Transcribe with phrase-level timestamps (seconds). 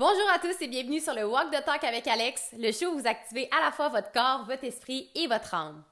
[0.00, 2.98] Bonjour à tous et bienvenue sur le Walk the Talk avec Alex, le show où
[2.98, 5.84] vous activez à la fois votre corps, votre esprit et votre âme.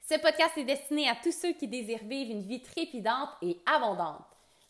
[0.00, 4.26] Ce podcast est destiné à tous ceux qui désirent vivre une vie trépidante et abondante.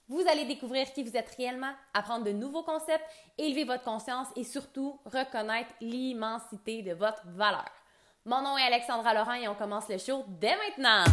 [0.09, 3.07] Vous allez découvrir qui vous êtes réellement, apprendre de nouveaux concepts,
[3.39, 7.71] élever votre conscience et surtout reconnaître l'immensité de votre valeur.
[8.27, 11.05] Mon nom est Alexandra Laurent et on commence le show dès maintenant.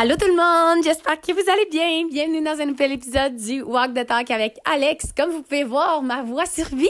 [0.00, 2.06] Allô tout le monde, j'espère que vous allez bien.
[2.08, 5.12] Bienvenue dans un nouvel épisode du Walk the Talk avec Alex.
[5.12, 6.86] Comme vous pouvez voir, ma voix survit.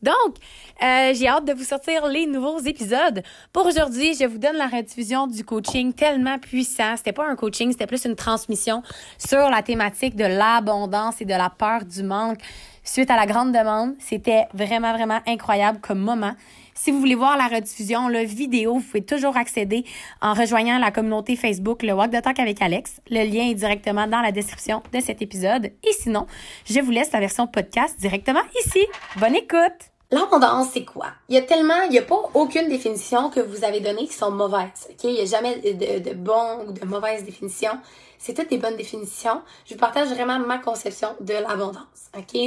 [0.00, 0.36] Donc,
[0.80, 3.24] euh, j'ai hâte de vous sortir les nouveaux épisodes.
[3.52, 6.96] Pour aujourd'hui, je vous donne la rediffusion du coaching tellement puissant.
[6.96, 8.84] C'était pas un coaching, c'était plus une transmission
[9.18, 12.38] sur la thématique de l'abondance et de la peur du manque
[12.84, 13.96] suite à la grande demande.
[13.98, 16.34] C'était vraiment, vraiment incroyable comme moment.
[16.74, 19.84] Si vous voulez voir la rediffusion, la vidéo, vous pouvez toujours accéder
[20.20, 23.00] en rejoignant la communauté Facebook Le Walk the Talk avec Alex.
[23.10, 25.66] Le lien est directement dans la description de cet épisode.
[25.66, 26.26] Et sinon,
[26.64, 28.86] je vous laisse la version podcast directement ici.
[29.16, 29.92] Bonne écoute!
[30.10, 31.06] L'abondance, c'est quoi?
[31.30, 34.12] Il y a tellement, il n'y a pas aucune définition que vous avez donnée qui
[34.12, 34.88] sont mauvaises.
[34.90, 35.04] OK?
[35.04, 37.72] Il n'y a jamais de, de bon ou de mauvaise définition.
[38.18, 39.40] C'est toutes des bonnes définitions.
[39.64, 42.10] Je vous partage vraiment ma conception de l'abondance.
[42.16, 42.38] OK?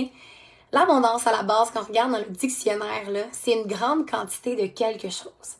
[0.75, 4.67] L'abondance à la base, quand on regarde dans le dictionnaire, c'est une grande quantité de
[4.67, 5.55] quelque chose.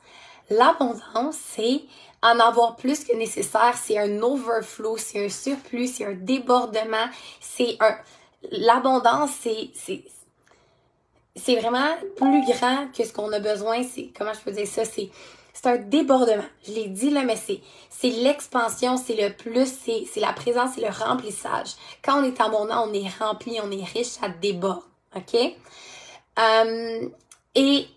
[0.50, 1.84] L'abondance, c'est
[2.22, 7.08] en avoir plus que nécessaire, c'est un overflow, c'est un surplus, c'est un débordement,
[7.40, 7.96] c'est un
[8.52, 9.30] l'abondance,
[11.36, 14.84] c'est vraiment plus grand que ce qu'on a besoin, c'est comment je peux dire ça,
[14.84, 15.12] c'est
[15.64, 16.44] un débordement.
[16.68, 20.72] Je l'ai dit là, mais c'est, c'est l'expansion, c'est le plus, c'est, c'est la présence,
[20.76, 21.70] c'est le remplissage.
[22.04, 24.84] Quand on est abondant, on est rempli, on est riche, ça déborde.
[25.16, 25.36] OK?
[26.38, 27.10] Euh,
[27.56, 27.88] et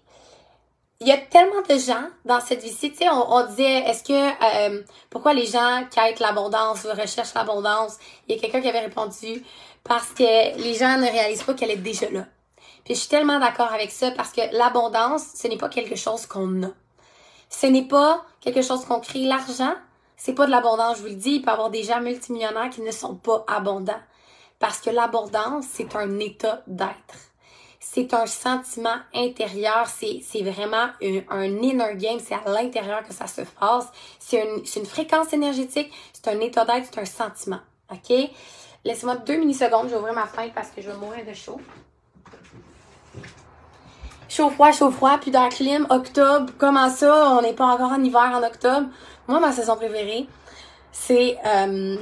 [1.01, 5.33] il y a tellement de gens dans cette vie-ci, on, disait, est-ce que, euh, pourquoi
[5.33, 7.99] les gens quêtent l'abondance, recherchent l'abondance?
[8.27, 9.45] Il y a quelqu'un qui avait répondu,
[9.85, 12.27] parce que les gens ne réalisent pas qu'elle est déjà là.
[12.85, 16.27] Puis je suis tellement d'accord avec ça parce que l'abondance, ce n'est pas quelque chose
[16.27, 16.71] qu'on a.
[17.51, 19.25] Ce n'est pas quelque chose qu'on crée.
[19.25, 19.75] L'argent,
[20.17, 21.33] c'est pas de l'abondance, je vous le dis.
[21.33, 24.01] Il peut y avoir des gens multimillionnaires qui ne sont pas abondants.
[24.59, 27.17] Parce que l'abondance, c'est un état d'être.
[27.81, 30.89] C'est un sentiment intérieur, c'est, vraiment
[31.31, 33.87] un, inner game, c'est à l'intérieur que ça se passe.
[34.19, 37.61] C'est une, une fréquence énergétique, c'est un état d'être, c'est un sentiment.
[37.91, 38.31] OK?
[38.85, 41.61] Laissez-moi deux millisecondes, je vais ouvrir ma fenêtre parce que je vais mourir de chaud.
[44.29, 48.03] Chaud froid, chaud froid, puis dans clim, octobre, comment ça, on n'est pas encore en
[48.03, 48.89] hiver en octobre.
[49.27, 50.27] Moi, ma saison préférée,
[50.93, 51.97] c'est euh,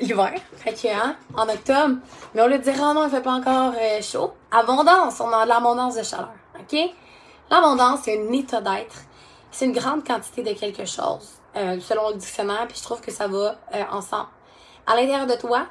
[0.00, 1.96] l'hiver, fait que, hein, en octobre.
[2.34, 4.32] Mais on le dire, oh non, il fait pas encore euh, chaud.
[4.50, 6.78] Abondance, on a de l'abondance de chaleur, ok?
[7.50, 8.96] L'abondance, c'est un état d'être.
[9.50, 13.10] C'est une grande quantité de quelque chose, euh, selon le dictionnaire, puis je trouve que
[13.10, 14.28] ça va euh, ensemble.
[14.86, 15.66] À l'intérieur de toi,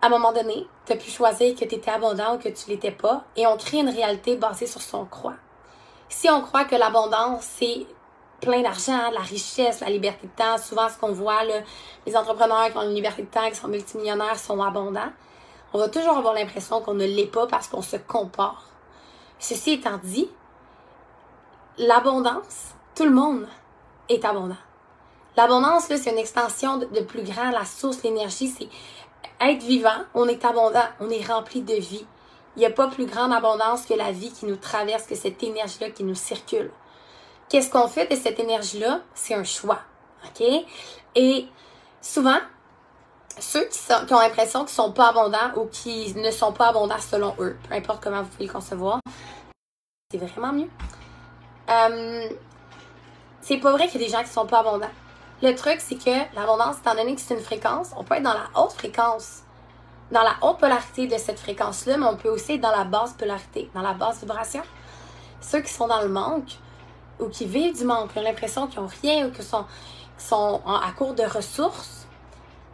[0.00, 2.68] à un moment donné, tu as pu choisir que tu étais abondant ou que tu
[2.68, 5.34] l'étais pas, et on crée une réalité basée sur son croix.
[6.08, 7.86] Si on croit que l'abondance, c'est
[8.44, 10.58] plein d'argent, la richesse, la liberté de temps.
[10.58, 11.42] Souvent, ce qu'on voit,
[12.06, 15.12] les entrepreneurs qui ont une liberté de temps, qui sont multimillionnaires, sont abondants.
[15.72, 18.64] On va toujours avoir l'impression qu'on ne l'est pas parce qu'on se compare.
[19.40, 20.30] Ceci étant dit,
[21.78, 23.48] l'abondance, tout le monde
[24.08, 24.56] est abondant.
[25.36, 28.68] L'abondance, c'est une extension de, plus grand, la source, l'énergie, c'est
[29.40, 32.06] être vivant, on est abondant, on est rempli de vie.
[32.56, 35.42] Il n'y a pas plus grande abondance que la vie qui nous traverse, que cette
[35.42, 36.70] énergie-là qui nous circule.
[37.54, 39.02] Qu'est-ce qu'on fait de cette énergie-là?
[39.14, 39.78] C'est un choix.
[40.24, 40.44] OK?
[41.14, 41.46] Et
[42.00, 42.40] souvent,
[43.38, 43.78] ceux qui,
[44.12, 47.76] ont l'impression qu'ils sont pas abondants ou qui ne sont pas abondants selon eux, peu
[47.76, 48.98] importe comment vous pouvez le concevoir,
[50.10, 50.68] c'est vraiment mieux.
[51.70, 52.28] Euh,
[53.40, 54.90] c'est pas vrai qu'il y a des gens qui sont pas abondants.
[55.40, 58.34] Le truc, c'est que l'abondance, étant donné que c'est une fréquence, on peut être dans
[58.34, 59.44] la haute fréquence,
[60.10, 63.12] dans la haute polarité de cette fréquence-là, mais on peut aussi être dans la basse
[63.12, 64.62] polarité, dans la basse vibration.
[65.40, 66.58] Ceux qui sont dans le manque,
[67.24, 69.64] ou qui vivent du manque, qui ont l'impression qu'ils n'ont rien ou qui sont,
[70.18, 72.06] sont à court de ressources,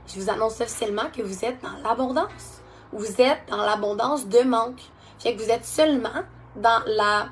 [0.06, 2.60] je vous annonce officiellement que vous êtes dans l'abondance.
[2.92, 4.80] Vous êtes dans l'abondance de manque.
[5.22, 6.08] Que vous êtes seulement
[6.56, 7.28] dans la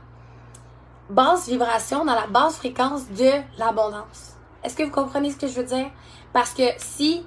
[1.10, 4.36] basse vibration, dans la basse fréquence de l'abondance.
[4.62, 5.90] Est-ce que vous comprenez ce que je veux dire?
[6.32, 7.24] Parce que si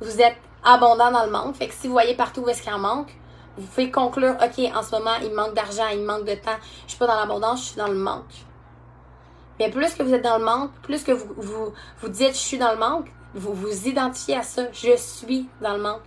[0.00, 2.78] vous êtes abondant dans le manque, que si vous voyez partout où est-ce qu'il en
[2.78, 3.14] manque,
[3.58, 6.56] vous pouvez conclure, OK, en ce moment, il manque d'argent, il manque de temps,
[6.86, 8.44] je suis pas dans l'abondance, je suis dans le manque.
[9.58, 12.38] Mais plus que vous êtes dans le manque, plus que vous, vous, vous dites je
[12.38, 14.64] suis dans le manque, vous vous identifiez à ça.
[14.72, 16.02] Je suis dans le manque.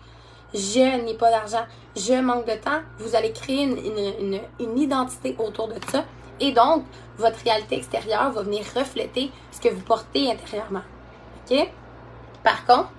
[0.53, 1.65] je n'ai pas d'argent,
[1.95, 6.05] je manque de temps, vous allez créer une, une, identité autour de ça.
[6.39, 6.85] Et donc,
[7.17, 10.83] votre réalité extérieure va venir refléter ce que vous portez intérieurement.
[11.49, 11.69] OK?
[12.44, 12.89] Par contre,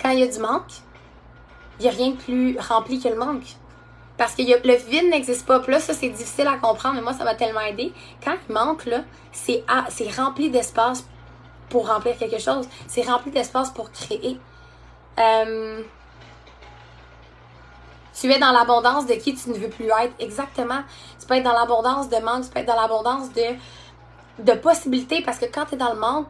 [0.00, 0.72] quand il y a du manque,
[1.78, 3.56] il n'y a rien de plus rempli que le manque.
[4.18, 5.60] Parce que le vide n'existe pas.
[5.60, 7.92] Puis là, ça, c'est difficile à comprendre, mais moi, ça m'a tellement aidé.
[8.24, 9.64] Quand il manque, là, c'est
[10.16, 11.04] rempli d'espace
[11.68, 12.68] pour remplir quelque chose.
[12.86, 14.38] C'est rempli d'espace pour créer.
[15.18, 15.82] Euh,
[18.18, 20.14] tu es dans l'abondance de qui tu ne veux plus être.
[20.18, 20.82] Exactement.
[21.18, 23.56] Tu peux être dans l'abondance de manque, tu peux être dans l'abondance de,
[24.38, 26.26] de possibilités parce que quand tu es dans le manque,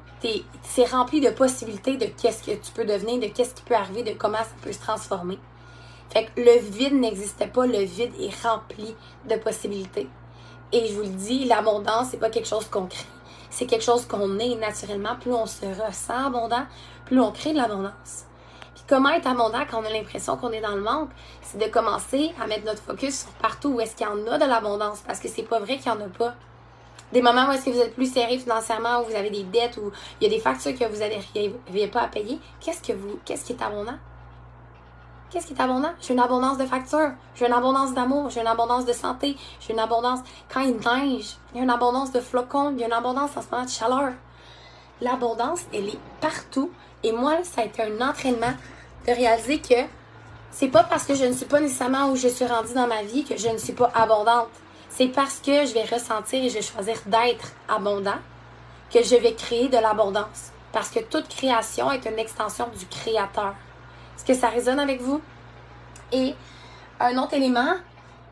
[0.63, 4.03] c'est rempli de possibilités de qu'est-ce que tu peux devenir, de qu'est-ce qui peut arriver,
[4.05, 5.39] de comment ça peut se transformer.
[6.13, 8.95] Fait que le vide n'existait pas, le vide est rempli
[9.31, 10.09] de possibilités.
[10.71, 13.07] Et je vous le dis, l'abondance, c'est pas quelque chose qu'on crée.
[13.49, 15.17] C'est quelque chose qu'on est naturellement.
[15.19, 16.65] Plus on se ressent abondant,
[17.07, 18.27] plus on crée de l'abondance.
[18.75, 21.11] Puis comment être abondant quand on a l'impression qu'on est dans le manque?
[21.41, 24.37] C'est de commencer à mettre notre focus sur partout où est-ce qu'il y en a
[24.37, 25.03] de l'abondance.
[25.07, 26.35] Parce que c'est pas vrai qu'il y en a pas.
[27.13, 29.79] Des moments où est-ce que vous êtes plus serré financièrement, où vous avez des dettes,
[29.79, 33.19] où il y a des factures que vous n'avez pas à payer, qu'est-ce que vous,
[33.25, 33.97] qu'est-ce qui est abondant?
[35.33, 35.93] Qu'est-ce qui est abondant?
[35.99, 39.73] J'ai une abondance de factures, j'ai une abondance d'amour, j'ai une abondance de santé, j'ai
[39.73, 40.21] une abondance.
[40.53, 43.31] Quand il neige, il y a une abondance de flocons, il y a une abondance
[43.35, 44.13] en ce moment de chaleur.
[45.01, 46.71] L'abondance, elle est partout.
[47.03, 48.53] Et moi, ça a été un entraînement
[49.09, 49.87] de réaliser que
[50.51, 53.03] c'est pas parce que je ne suis pas nécessairement où je suis rendue dans ma
[53.03, 54.51] vie que je ne suis pas abondante.
[54.91, 58.21] C'est parce que je vais ressentir et je vais choisir d'être abondant
[58.93, 60.53] que je vais créer de l'abondance.
[60.73, 63.55] Parce que toute création est une extension du créateur.
[64.17, 65.21] Est-ce que ça résonne avec vous?
[66.13, 66.35] Et
[67.01, 67.75] un autre élément,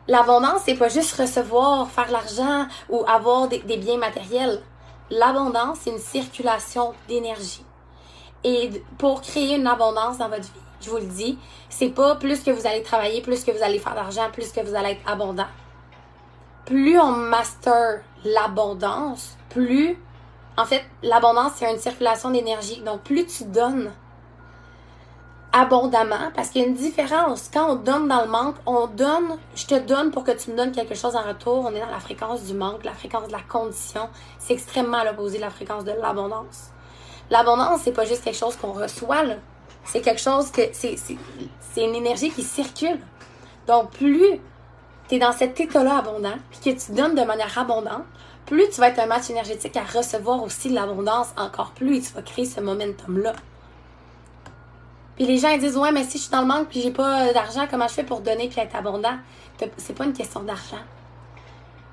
[0.07, 4.61] l'abondance, c'est pas juste recevoir, faire l'argent ou avoir des, biens matériels.
[5.09, 7.65] L'abondance, c'est une circulation d'énergie.
[8.43, 11.37] Et pour créer une abondance dans votre vie, je vous le dis,
[11.69, 14.61] c'est pas plus que vous allez travailler, plus que vous allez faire d'argent, plus que
[14.61, 15.47] vous allez être abondant.
[16.65, 19.97] Plus on master l'abondance, plus,
[20.57, 22.81] en fait, l'abondance, c'est une circulation d'énergie.
[22.81, 23.91] Donc, plus tu donnes,
[25.53, 27.49] abondamment parce qu'il y a une différence.
[27.53, 30.57] Quand on donne dans le manque, on donne, je te donne pour que tu me
[30.57, 31.65] donnes quelque chose en retour.
[31.65, 34.09] On est dans la fréquence du manque, la fréquence de la condition.
[34.39, 36.71] C'est extrêmement à l'opposé de la fréquence de l'abondance.
[37.29, 39.23] L'abondance, c'est pas juste quelque chose qu'on reçoit,
[39.85, 40.97] C'est quelque chose que c'est,
[41.77, 42.99] une énergie qui circule.
[43.67, 44.39] Donc, plus
[45.07, 48.03] tu es dans cet état-là abondant, puis que tu donnes de manière abondante,
[48.45, 52.13] plus tu vas être un match énergétique à recevoir aussi l'abondance encore plus et tu
[52.13, 53.33] vas créer ce momentum-là.
[55.15, 56.91] Puis les gens ils disent Ouais, mais si je suis dans le manque puis j'ai
[56.91, 59.17] pas d'argent, comment je fais pour donner puis être abondant?
[59.77, 60.81] C'est pas une question d'argent.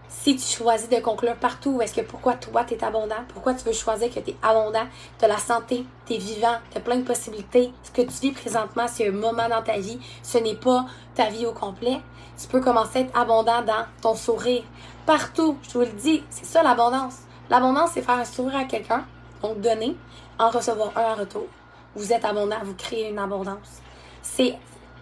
[0.08, 3.22] Si tu choisis de conclure partout, est-ce que pourquoi toi tu es abondant?
[3.28, 4.86] Pourquoi tu veux choisir que tu es abondant?
[5.18, 7.72] Tu la santé, tu es vivant, tu plein de possibilités.
[7.82, 9.98] Ce que tu vis présentement, c'est un moment dans ta vie.
[10.22, 12.00] Ce n'est pas ta vie au complet.
[12.40, 14.62] Tu peux commencer à être abondant dans ton sourire.
[15.04, 17.18] Partout, je vous le dis, c'est ça l'abondance.
[17.50, 19.04] L'abondance, c'est faire un sourire à quelqu'un,
[19.42, 19.96] donc donner,
[20.38, 21.46] en recevoir un en retour
[21.94, 23.80] vous êtes abondant, vous créez une abondance.
[24.22, 24.58] C'est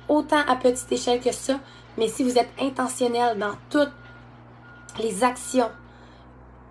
[0.09, 1.59] autant à petite échelle que ça,
[1.97, 3.93] mais si vous êtes intentionnel dans toutes
[4.99, 5.71] les actions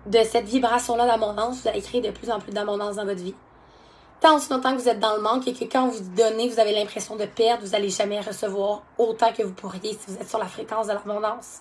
[0.06, 3.34] de cette vibration-là d'abondance, vous allez créer de plus en plus d'abondance dans votre vie.
[4.20, 6.58] Tant aussi longtemps que vous êtes dans le manque et que quand vous donnez, vous
[6.58, 10.28] avez l'impression de perdre, vous n'allez jamais recevoir autant que vous pourriez si vous êtes
[10.28, 11.60] sur la fréquence de l'abondance.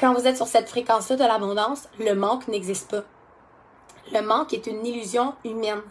[0.00, 3.02] Quand vous êtes sur cette fréquence-là de l'abondance, le manque n'existe pas.
[4.12, 5.82] Le manque est une illusion humaine.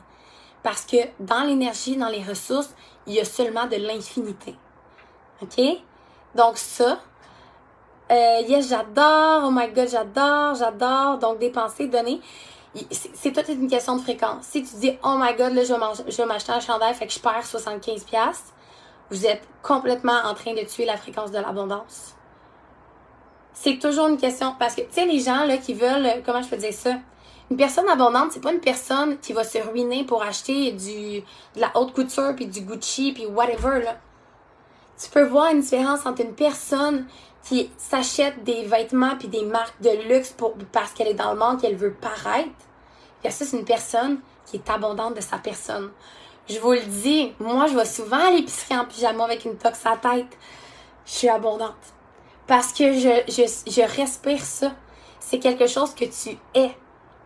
[0.65, 2.73] Parce que dans l'énergie, dans les ressources,
[3.05, 4.55] il y a seulement de l'infinité.
[5.43, 5.61] OK?
[6.33, 6.97] Donc ça,
[8.11, 11.19] euh, yes, j'adore, oh my god, j'adore, j'adore.
[11.19, 12.19] Donc dépenser, donner.
[12.89, 14.45] C'est toute une question de fréquence.
[14.45, 17.19] Si tu dis, oh my god, là, je vais m'acheter un chandail, fait que je
[17.19, 18.35] perds 75$,
[19.11, 22.15] vous êtes complètement en train de tuer la fréquence de l'abondance.
[23.53, 26.49] C'est toujours une question, parce que, tu sais, les gens, là, qui veulent, comment je
[26.49, 26.95] peux dire ça?
[27.51, 31.61] Une personne abondante, c'est pas une personne qui va se ruiner pour acheter du, de
[31.61, 33.97] la haute couture, puis du Gucci, puis whatever, là.
[35.01, 37.05] Tu peux voir une différence entre une personne
[37.43, 41.39] qui s'achète des vêtements puis des marques de luxe pour, parce qu'elle est dans le
[41.39, 42.49] monde, qu'elle veut paraître.
[43.29, 45.91] C'est une personne qui est abondante de sa personne.
[46.47, 49.83] Je vous le dis, moi, je vais souvent à l'épicerie en pyjama avec une tox
[49.85, 50.37] à tête.
[51.05, 51.73] Je suis abondante.
[52.45, 54.71] Parce que je, je, je respire ça.
[55.19, 56.71] C'est quelque chose que tu es.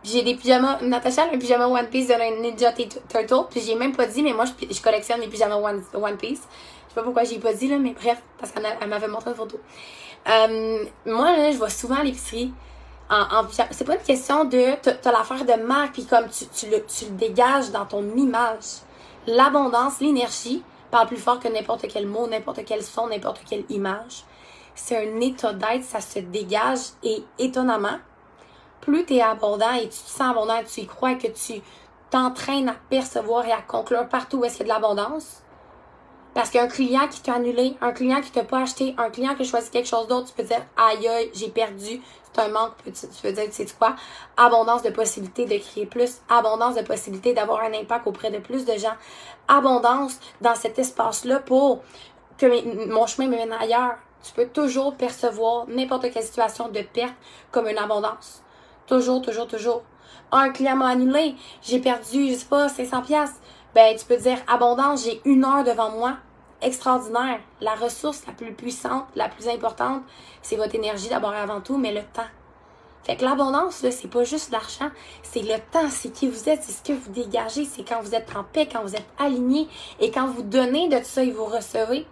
[0.02, 0.80] J'ai des pyjamas.
[0.82, 3.46] Natacha a un pyjama One Piece de Ninja Turtle.
[3.50, 6.40] Puis j'ai même pas dit, mais moi, je, collectionne les pyjamas One, One Piece.
[6.40, 9.36] Je sais pas pourquoi j'ai pas dit, là, mais bref, parce qu'elle m'avait montré une
[9.36, 9.60] photo.
[10.28, 12.52] Euh, moi, là, je vois souvent l'épicerie
[13.10, 14.74] en, en C'est pas une question de.
[14.82, 18.82] T'as l'affaire de marque, puis comme tu, tu, le, tu le dégages dans ton image.
[19.26, 24.24] L'abondance, l'énergie parle plus fort que n'importe quel mot, n'importe quel son, n'importe quelle image.
[24.74, 27.98] C'est un état d'être, ça se dégage et étonnamment,
[28.80, 31.62] plus tu es abondant et tu te sens abondant tu y crois que tu
[32.10, 35.42] t'entraînes à percevoir et à conclure partout où est-ce qu'il y a de l'abondance.
[36.34, 39.44] Parce qu'un client qui t'a annulé, un client qui t'a pas acheté, un client qui
[39.44, 42.00] choisit quelque chose d'autre, tu peux dire aïe aïe, j'ai perdu,
[42.32, 43.96] c'est un manque, tu, peux dire, tu sais quoi,
[44.36, 48.64] abondance de possibilités de créer plus, abondance de possibilités d'avoir un impact auprès de plus
[48.64, 48.94] de gens,
[49.48, 51.82] abondance dans cet espace-là pour
[52.38, 53.96] que mon chemin me mène ailleurs.
[54.22, 57.14] Tu peux toujours percevoir n'importe quelle situation de perte
[57.50, 58.42] comme une abondance.
[58.90, 59.82] Toujours, toujours, toujours.
[60.32, 63.40] Un client m'a annulé, j'ai perdu, je sais pas, 500 pièces.
[63.72, 66.16] Ben, tu peux dire abondance, j'ai une heure devant moi.
[66.60, 67.38] Extraordinaire.
[67.60, 70.02] La ressource la plus puissante, la plus importante,
[70.42, 72.26] c'est votre énergie d'abord et avant tout, mais le temps.
[73.04, 74.90] Fait que l'abondance, là, c'est pas juste l'argent,
[75.22, 78.16] c'est le temps, c'est qui vous êtes, c'est ce que vous dégagez, c'est quand vous
[78.16, 79.68] êtes en paix, quand vous êtes aligné
[80.00, 82.08] et quand vous donnez de tout ça et vous recevez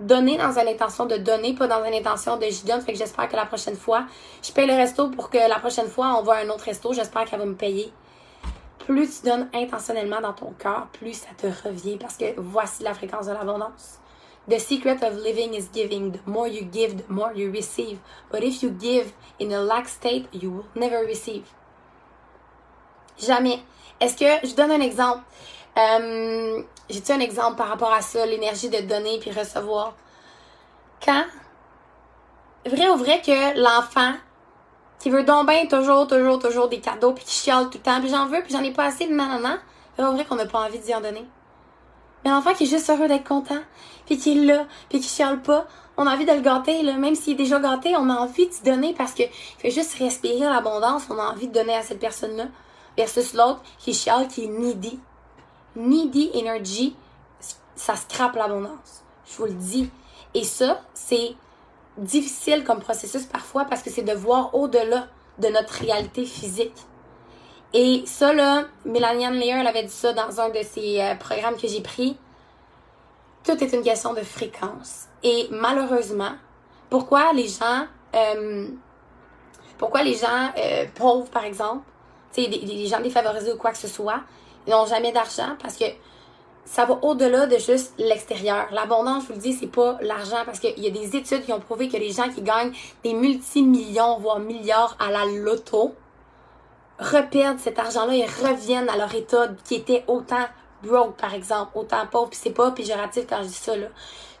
[0.00, 2.80] donner dans une intention de donner, pas dans une intention de j'y donne.
[2.80, 4.06] Fait que j'espère que la prochaine fois,
[4.42, 6.92] je paye le resto pour que la prochaine fois, on va à un autre resto.
[6.92, 7.92] J'espère qu'elle va me payer.
[8.78, 12.94] Plus tu donnes intentionnellement dans ton cœur, plus ça te revient parce que voici la
[12.94, 14.00] fréquence de l'abondance.
[14.48, 16.12] The secret of living is giving.
[16.12, 17.98] The more you give, the more you receive.
[18.32, 21.44] But if you give in a lack state, you will never receive.
[23.18, 23.62] Jamais.
[24.00, 25.22] Est-ce que, je donne un exemple.
[25.78, 29.94] Euh, J'ai-tu un exemple par rapport à ça, l'énergie de donner puis recevoir?
[31.04, 31.24] Quand,
[32.66, 34.12] vrai ou vrai que l'enfant
[34.98, 38.00] qui veut donc bien toujours, toujours, toujours des cadeaux puis qui chiale tout le temps,
[38.00, 39.58] puis j'en veux puis j'en ai pas assez, non, non, non,
[39.96, 41.26] vrai ou vrai qu'on n'a pas envie d'y en donner?
[42.24, 43.60] Mais l'enfant qui est juste heureux d'être content,
[44.04, 46.94] puis qui est là, puis qui chiale pas, on a envie de le gâter, là.
[46.94, 49.22] Même s'il est déjà gâté, on a envie de donner parce que
[49.58, 52.46] fait juste respirer l'abondance, on a envie de donner à cette personne-là.
[52.96, 54.98] Versus l'autre qui chiale, qui est needy
[55.76, 56.96] needy energy,
[57.76, 59.02] ça scrape l'abondance.
[59.26, 59.90] Je vous le dis.
[60.34, 61.34] Et ça, c'est
[61.96, 65.08] difficile comme processus parfois parce que c'est de voir au-delà
[65.38, 66.76] de notre réalité physique.
[67.72, 71.56] Et ça, là, Mélanie Lear, elle avait dit ça dans un de ses euh, programmes
[71.56, 72.16] que j'ai pris.
[73.44, 75.06] Tout est une question de fréquence.
[75.22, 76.32] Et malheureusement,
[76.88, 78.66] pourquoi les gens, euh,
[79.78, 81.84] pourquoi les gens euh, pauvres, par exemple,
[82.36, 84.20] les gens défavorisés ou quoi que ce soit,
[84.66, 85.84] ils n'ont jamais d'argent parce que
[86.64, 88.68] ça va au-delà de juste l'extérieur.
[88.70, 91.52] L'abondance, je vous le dis, c'est pas l'argent parce qu'il y a des études qui
[91.52, 95.94] ont prouvé que les gens qui gagnent des multimillions, voire milliards à la loto,
[96.98, 100.46] reperdent cet argent-là et reviennent à leur état qui était autant
[100.82, 102.30] broke, par exemple, autant pauvre.
[102.30, 103.86] Puis c'est pas péjoratif quand je dis ça, là.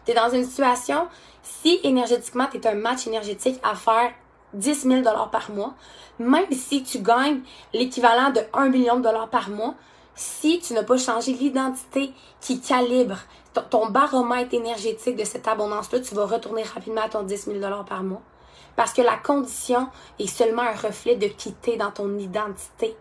[0.04, 1.08] T'es dans une situation,
[1.42, 4.12] si énergétiquement, t'es un match énergétique à faire
[4.54, 5.74] 10 000 par mois,
[6.18, 7.40] même si tu gagnes
[7.72, 9.74] l'équivalent de 1 million de dollars par mois,
[10.20, 13.16] si tu n'as pas changé l'identité qui calibre
[13.70, 17.58] ton baromètre énergétique de cette abondance-là, tu vas retourner rapidement à ton 10 000
[17.88, 18.20] par mois.
[18.76, 22.96] Parce que la condition est seulement un reflet de quitter dans ton identité.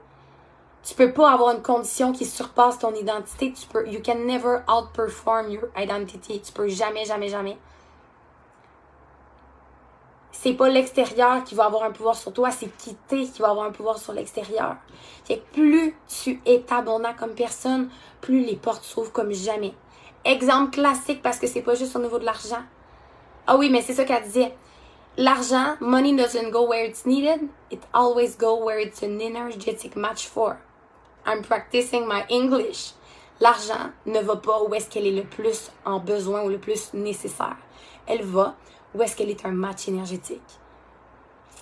[0.82, 3.52] Tu peux pas avoir une condition qui surpasse ton identité.
[3.52, 6.40] Tu peux, you can never outperform your identity.
[6.40, 7.58] Tu peux jamais, jamais, jamais
[10.42, 13.66] c'est pas l'extérieur qui va avoir un pouvoir sur toi, c'est quitter qui va avoir
[13.66, 14.78] un pouvoir sur l'extérieur.
[15.26, 17.90] Fait plus tu es abondant comme personne,
[18.22, 19.74] plus les portes s'ouvrent comme jamais.
[20.24, 22.64] Exemple classique parce que c'est pas juste au niveau de l'argent.
[23.48, 24.56] Ah oui, mais c'est ça qu'elle disait.
[25.18, 30.26] L'argent, money doesn't go where it's needed, it always go where it's an energetic match
[30.26, 30.58] for.
[31.26, 32.94] I'm practicing my English.
[33.42, 36.94] L'argent ne va pas où est-ce qu'elle est le plus en besoin ou le plus
[36.94, 37.58] nécessaire.
[38.08, 38.56] Elle va
[38.96, 40.42] ou est-ce qu'elle est un match énergétique?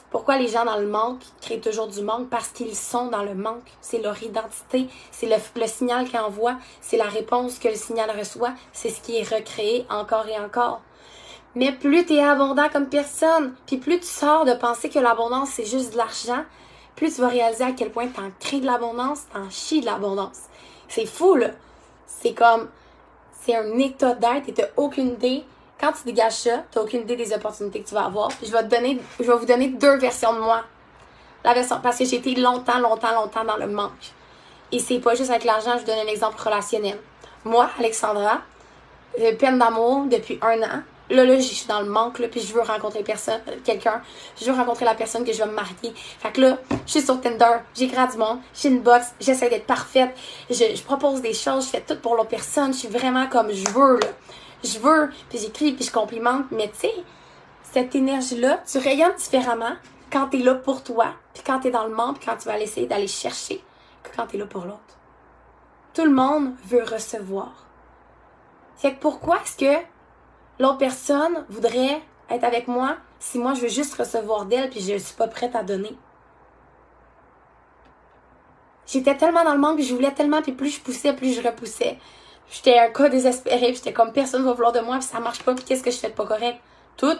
[0.10, 2.30] Pourquoi les gens dans le manque créent toujours du manque?
[2.30, 3.70] Parce qu'ils sont dans le manque.
[3.82, 8.54] C'est leur identité, c'est le, signal qu'ils envoient, c'est la réponse que le signal reçoit,
[8.72, 10.82] c'est ce qui est recréé encore et encore.
[11.56, 15.50] Mais plus tu es abondant comme personne, puis plus tu sors de penser que l'abondance
[15.50, 16.46] c'est juste de l'argent,
[16.96, 19.86] plus tu vas réaliser à quel point tu en crées de l'abondance, en chies de
[19.86, 20.44] l'abondance.
[20.88, 21.50] C'est fou, là.
[22.06, 22.70] C'est comme,
[23.42, 25.44] c'est un état d'être et t'as aucune idée
[25.80, 28.30] quand tu dégages ça, tu n'as aucune idée des opportunités que tu vas avoir.
[28.44, 30.64] je vais te donner, vous donner deux versions de moi.
[31.44, 34.12] La version, parce que j'ai été longtemps, longtemps, longtemps dans le manque.
[34.72, 37.00] Et c'est pas juste avec l'argent, je vous donne un exemple relationnel.
[37.46, 38.42] Moi, Alexandra,
[39.40, 40.82] peine d'amour depuis un an.
[41.10, 44.02] Là, là, je suis dans le manque, puis je veux rencontrer personne, quelqu'un.
[44.42, 45.94] Je veux rencontrer la personne que je vais me marier.
[45.96, 49.66] Fait que là, je suis sur Tinder, j'écris du monde, j'ai une box, j'essaie d'être
[49.66, 50.14] parfaite,
[50.50, 53.54] je, je propose des choses, je fais tout pour l'autre personne, je suis vraiment comme
[53.54, 54.08] je veux, là
[54.64, 56.46] je veux, puis j'écris, puis je complimente.
[56.52, 56.94] Mais tu sais,
[57.64, 59.76] cette énergie-là, tu rayonnes différemment
[60.12, 62.46] quand tu es là pour toi, puis quand tu es dans le monde, quand tu
[62.48, 63.64] vas essayer d'aller chercher,
[64.04, 64.80] que quand tu es là pour l'autre.
[65.94, 67.66] Tout le monde veut recevoir.
[68.76, 69.84] C'est que pourquoi est-ce que
[70.60, 74.98] l'autre personne voudrait être avec moi si moi je veux juste recevoir d'elle puis je
[74.98, 75.98] suis pas prête à donner?
[78.88, 81.46] J'étais tellement dans le manque, puis je voulais tellement, puis plus je poussais, plus je
[81.46, 82.00] repoussais.
[82.50, 85.54] J'étais un cas désespéré, j'étais comme personne va vouloir de moi, puis ça marche pas,
[85.54, 86.60] puis qu'est-ce que je fais de pas correct?
[86.96, 87.18] Tout.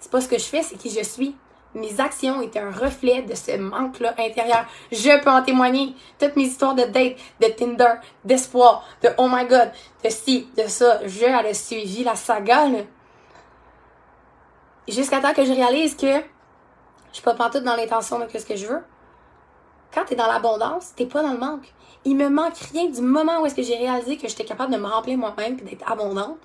[0.00, 1.36] C'est pas ce que je fais, c'est qui je suis.
[1.74, 4.64] Mes actions étaient un reflet de ce manque-là intérieur.
[4.90, 5.94] Je peux en témoigner.
[6.18, 9.70] Toutes mes histoires de date, de Tinder, d'espoir, de oh my god,
[10.04, 11.06] de ci, de ça.
[11.06, 12.80] Je, elle suivi la saga, là.
[14.88, 16.08] Jusqu'à temps que je réalise que
[17.10, 18.82] je suis pas pantoute dans l'intention de ce que je veux.
[19.92, 21.72] Quand tu es dans l'abondance, t'es pas dans le manque.
[22.04, 24.78] Il me manque rien du moment où est-ce que j'ai réalisé que j'étais capable de
[24.78, 26.38] me remplir moi-même et d'être abondante.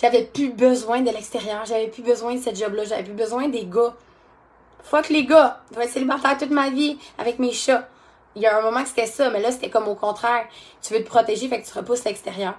[0.00, 3.64] J'avais plus besoin de l'extérieur, j'avais plus besoin de cette job-là, j'avais plus besoin des
[3.64, 3.94] gars.
[4.84, 7.88] Fuck les gars, je vais être célibataire toute ma vie avec mes chats.
[8.36, 10.46] Il y a un moment que c'était ça, mais là c'était comme au contraire.
[10.82, 12.54] Tu veux te protéger, fait que tu repousses l'extérieur.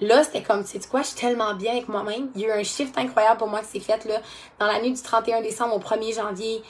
[0.00, 2.28] Là, c'était comme, tu sais quoi, je suis tellement bien avec moi-même.
[2.34, 4.20] Il y a eu un shift incroyable pour moi qui s'est fait là,
[4.58, 6.62] dans la nuit du 31 décembre au 1er janvier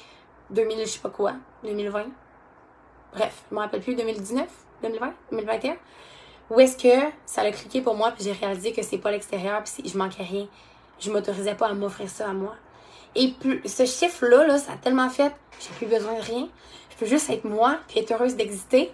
[0.50, 1.32] 2000, je sais pas quoi,
[1.64, 2.04] 2020
[3.14, 4.47] bref, je me rappelle plus, 2019,
[4.83, 5.76] 2020, 2021,
[6.50, 9.62] où est-ce que ça a cliqué pour moi, puis j'ai réalisé que c'est pas l'extérieur,
[9.62, 10.47] puis je manquais rien.
[11.00, 12.54] Je m'autorisais pas à m'offrir ça à moi.
[13.16, 16.49] Et ce chiffre-là, là, ça a tellement fait, j'ai plus besoin de rien.
[16.90, 18.92] Je peux juste être moi, puis être heureuse d'exister.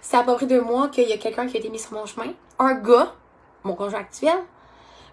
[0.00, 1.92] Ça a pas pris deux mois qu'il y a quelqu'un qui a été mis sur
[1.92, 2.32] mon chemin.
[2.58, 3.14] Un gars,
[3.64, 4.38] mon conjoint actuel,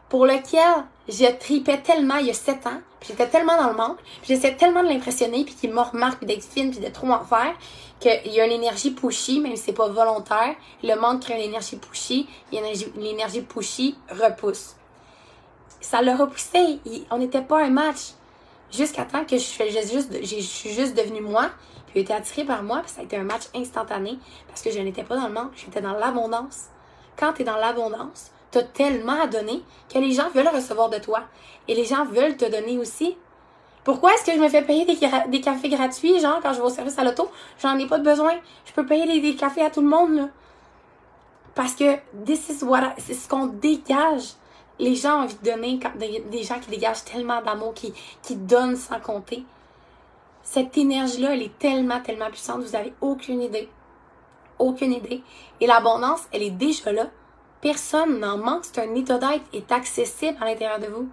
[0.10, 3.76] pour lequel je tripais tellement il y a sept ans, puis j'étais tellement dans le
[3.76, 6.90] manque, puis j'essayais tellement de l'impressionner, puis qu'il me remarque, puis d'être fine, puis de
[6.90, 7.54] trop en faire,
[8.04, 10.56] qu'il y a une énergie pushy, même si c'est pas volontaire.
[10.84, 14.76] Le manque crée une énergie pushy, l'énergie pushy repousse.
[15.80, 16.80] Ça l'a repoussé,
[17.12, 18.14] on n'était pas un match.
[18.72, 19.44] Jusqu'à temps que je,
[19.92, 21.52] juste, je suis juste devenue moi,
[21.88, 24.18] puis il était attiré par moi, puis ça a été un match instantané,
[24.48, 26.66] parce que je n'étais pas dans le manque, j'étais dans l'abondance.
[27.18, 29.62] Quand tu es dans l'abondance, t'as tellement à donner
[29.94, 31.24] que les gens veulent recevoir de toi.
[31.68, 33.16] Et les gens veulent te donner aussi.
[33.84, 36.70] Pourquoi est-ce que je me fais payer des, cafés gratuits, genre, quand je vais au
[36.70, 37.30] service à l'auto?
[37.62, 38.34] J'en ai pas besoin.
[38.66, 40.30] Je peux payer des, cafés à tout le monde, là.
[41.54, 44.34] Parce que c'est ce qu'on dégage.
[44.80, 45.80] Les gens ont envie de donner,
[46.32, 49.44] des, gens qui dégagent tellement d'amour, qui, donnent sans compter.
[50.42, 53.70] Cette énergie-là, elle est tellement, tellement puissante, vous avez aucune idée.
[54.60, 55.22] Aucune idée.
[55.60, 57.08] Et l'abondance, elle est déjà là.
[57.62, 58.66] Personne n'en manque.
[58.66, 61.08] C'est un état d'être est accessible à l'intérieur de vous.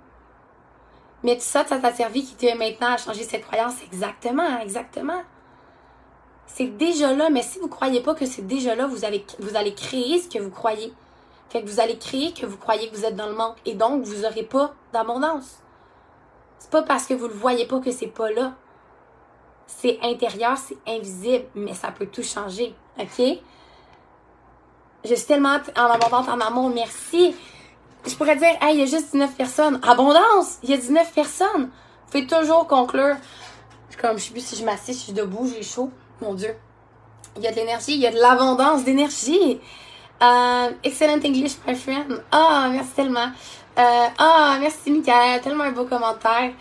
[1.23, 3.75] Mais tout ça, ça t'a servi qui t'est maintenant à changer cette croyance.
[3.93, 5.23] Exactement, exactement.
[6.47, 9.25] C'est déjà là, mais si vous ne croyez pas que c'est déjà là, vous allez,
[9.75, 10.93] créer ce que vous croyez.
[11.51, 13.57] Fait que vous allez créer que vous croyez que vous êtes dans le manque.
[13.67, 15.59] Et donc, vous n'aurez pas d'abondance.
[16.59, 18.55] C'est pas parce que vous ne le voyez pas que c'est pas là.
[19.67, 22.75] C'est intérieur, c'est invisible, mais ça peut tout changer.
[22.99, 23.23] OK?
[25.05, 26.71] Je suis tellement en abondance, en amour.
[26.71, 27.35] Merci.
[28.07, 29.81] Je pourrais dire, hey, il y a juste 19 personnes.
[29.83, 30.59] Abondance!
[30.63, 31.65] Il y a 19 personnes.
[31.65, 33.17] Vous pouvez toujours conclure.
[34.01, 35.91] Comme, je sais plus si je m'assieds, si je suis debout, j'ai chaud.
[36.23, 36.55] Mon Dieu.
[37.37, 39.61] Il y a de l'énergie, il y a de l'abondance d'énergie.
[40.23, 42.23] Euh, excellent English, my friend.
[42.33, 43.31] Ah, merci tellement.
[43.79, 45.41] Euh, ah, merci, Michael.
[45.43, 46.53] Tellement un beau commentaire.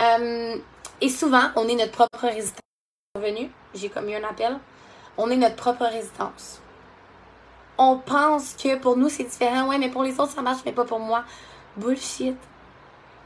[0.00, 0.56] Euh,
[1.00, 2.60] et souvent, on est notre propre résistance.
[3.16, 4.58] Revenu, j'ai commis un appel.
[5.16, 6.60] On est notre propre résistance
[7.78, 9.68] on pense que pour nous c'est différent.
[9.68, 11.24] Ouais, mais pour les autres ça marche, mais pas pour moi.
[11.76, 12.36] Bullshit.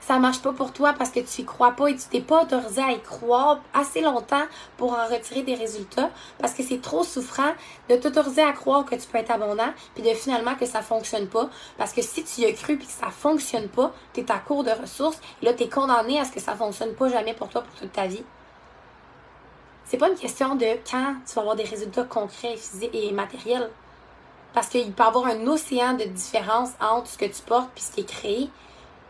[0.00, 2.42] Ça marche pas pour toi parce que tu y crois pas et tu t'es pas
[2.42, 4.44] autorisé à y croire assez longtemps
[4.78, 6.08] pour en retirer des résultats
[6.38, 7.52] parce que c'est trop souffrant
[7.90, 11.26] de t'autoriser à croire que tu peux être abondant puis de finalement que ça fonctionne
[11.26, 14.32] pas parce que si tu y as cru puis que ça fonctionne pas, tu es
[14.32, 17.10] à court de ressources et là tu es condamné à ce que ça fonctionne pas
[17.10, 18.24] jamais pour toi pour toute ta vie.
[19.84, 22.56] C'est pas une question de quand tu vas avoir des résultats concrets,
[22.92, 23.70] et matériels.
[24.54, 27.80] Parce qu'il peut y avoir un océan de différence entre ce que tu portes et
[27.80, 28.50] ce qui est créé.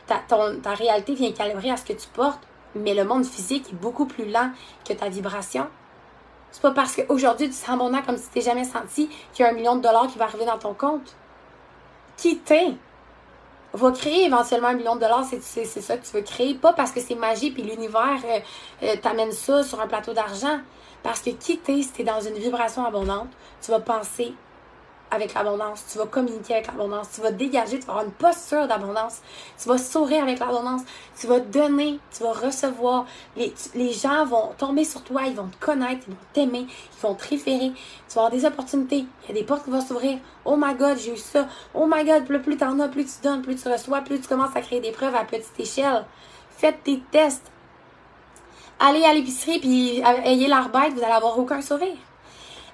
[0.07, 2.40] Ta, réalité vient calibrer à ce que tu portes,
[2.74, 4.51] mais le monde physique est beaucoup plus lent
[4.87, 5.66] que ta vibration.
[6.51, 9.48] C'est pas parce qu'aujourd'hui tu sens abondant comme si tu t'es jamais senti qu'il y
[9.48, 11.14] a un million de dollars qui va arriver dans ton compte.
[12.16, 12.74] Qui t'es
[13.74, 16.55] va créer éventuellement un million de dollars, c'est ça que tu veux créer.
[16.55, 18.40] Pas parce que c'est magique et l'univers euh,
[18.83, 20.59] euh, t'amène ça sur un plateau d'argent.
[21.03, 23.29] Parce que qui t'es, si tu es dans une vibration abondante,
[23.62, 24.35] tu vas penser
[25.11, 28.66] avec l'abondance, tu vas communiquer avec l'abondance, tu vas dégager, tu vas avoir une posture
[28.66, 29.21] d'abondance,
[29.61, 30.83] tu vas sourire avec l'abondance,
[31.18, 33.07] tu vas donner, tu vas recevoir.
[33.37, 37.14] Les, gens vont tomber sur toi, ils vont te connaître, ils vont t'aimer, ils vont
[37.14, 37.73] te référer,
[38.09, 40.18] tu vas avoir des opportunités, il y a des portes qui vont s'ouvrir.
[40.44, 41.47] Oh my god, j'ai eu ça.
[41.75, 44.29] Oh my god, plus, plus t'en as, plus tu donnes, plus tu reçois, plus tu
[44.29, 46.05] commences à créer des preuves à petite échelle.
[46.51, 47.51] Faites tes tests.
[48.81, 51.97] Allez à l'épicerie puis ayez l'air vous allez avoir aucun sourire.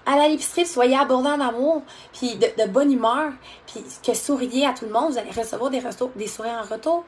[0.06, 3.32] À l'épicerie, soyez abondant d'amour, puis de, bonne humeur,
[3.66, 5.82] puis que souriez à tout le monde, vous allez recevoir des,
[6.16, 7.04] des sourires en retour.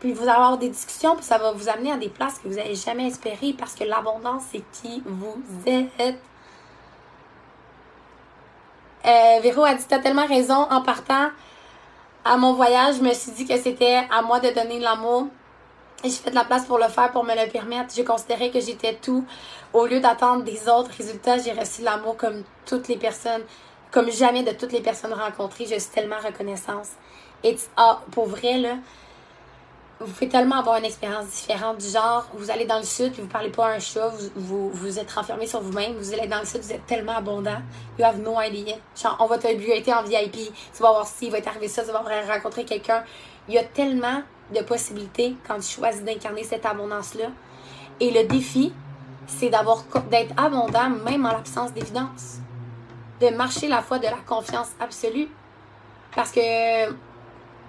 [0.00, 2.48] Puis vous allez avoir des discussions, puis ça va vous amener à des places que
[2.48, 5.36] vous n'avez jamais espérées parce que l'abondance, c'est qui vous
[5.66, 6.18] êtes.
[9.06, 10.66] Euh, Véro a dit T'as tellement raison.
[10.70, 11.30] En partant
[12.24, 15.28] à mon voyage, je me suis dit que c'était à moi de donner l'amour.
[16.04, 17.94] J'ai fait de la place pour le faire, pour me le permettre.
[17.94, 19.24] J'ai considéré que j'étais tout.
[19.72, 23.40] Au lieu d'attendre des autres résultats, j'ai reçu l'amour comme toutes les personnes,
[23.90, 25.64] comme jamais de toutes les personnes rencontrées.
[25.64, 26.88] Je suis tellement reconnaissante.
[27.42, 28.74] Et ah, pour vrai, là,
[29.98, 33.22] vous pouvez tellement avoir une expérience différente du genre, vous allez dans le sud puis
[33.22, 36.40] vous parlez pas à un chat, vous, vous, êtes renfermé sur vous-même, vous allez dans
[36.40, 37.62] le sud, vous êtes tellement abondant,
[37.98, 38.76] you have no idea.
[39.00, 41.82] Genre, on va te été en VIP, tu vas voir si, il va t'arriver ça,
[41.82, 43.04] tu vas rencontrer quelqu'un.
[43.48, 47.26] Il y a tellement de possibilités quand tu choisis d'incarner cette abondance-là.
[48.00, 48.72] Et le défi,
[49.26, 52.38] c'est d'avoir d'être abondant même en l'absence d'évidence.
[53.20, 55.28] De marcher la foi de la confiance absolue.
[56.14, 56.90] Parce que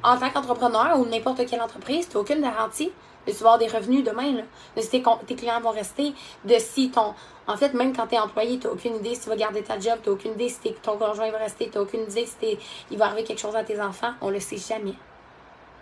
[0.04, 2.92] en tant qu'entrepreneur ou n'importe quelle entreprise, tu n'as aucune garantie
[3.26, 4.34] de tu avoir des revenus demain,
[4.76, 7.14] de si tes, clients vont rester, de si ton.
[7.48, 9.80] En fait, même quand tu es employé, tu aucune idée si tu vas garder ta
[9.80, 12.58] job, tu aucune idée si ton conjoint va rester, tu aucune idée si
[12.92, 14.14] il va arriver quelque chose à tes enfants.
[14.22, 14.94] On le sait jamais.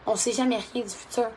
[0.05, 1.29] On sait jamais rien du futur.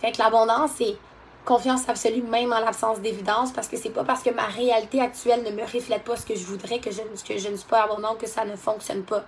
[0.00, 0.96] Fait que l'abondance, c'est
[1.44, 5.42] confiance absolue, même en l'absence d'évidence, parce que c'est pas parce que ma réalité actuelle
[5.42, 7.84] ne me reflète pas ce que je voudrais que je, que je ne suis pas
[7.84, 9.24] abondante que ça ne fonctionne pas.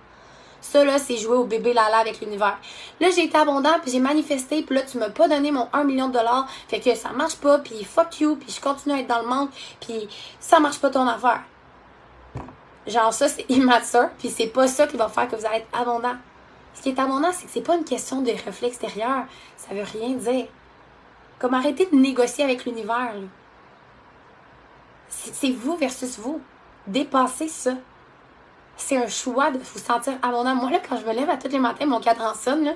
[0.61, 2.59] Ça, là, c'est jouer au bébé Lala avec l'univers.
[2.99, 5.83] Là, j'ai été abondant, puis j'ai manifesté, puis là, tu m'as pas donné mon 1
[5.83, 6.47] million de dollars.
[6.67, 9.27] Fait que ça marche pas, puis fuck you, puis je continue à être dans le
[9.27, 10.07] monde, puis
[10.39, 11.41] ça marche pas ton affaire.
[12.85, 15.67] Genre, ça, c'est immature, puis c'est pas ça qui va faire que vous allez être
[15.73, 16.15] abondant.
[16.73, 19.25] Ce qui est abondant, c'est que c'est pas une question de reflet extérieur.
[19.57, 20.47] Ça veut rien dire.
[21.39, 23.13] Comme arrêter de négocier avec l'univers.
[25.09, 26.41] C'est vous versus vous.
[26.87, 27.73] Dépassez ça
[28.81, 30.55] c'est un choix de vous sentir abondant.
[30.55, 32.73] Moi, là, quand je me lève à tous les matins, mon cadran sonne, là,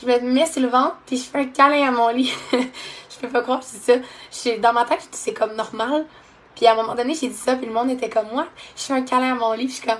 [0.00, 2.32] je me mets sur le ventre, puis je fais un câlin à mon lit.
[2.52, 4.56] je peux pas croire que c'est ça.
[4.58, 6.06] dans ma tête, c'est comme normal.
[6.54, 8.46] Puis à un moment donné, j'ai dit ça, puis le monde était comme moi.
[8.76, 9.98] Je fais un câlin à mon lit, puis je suis comme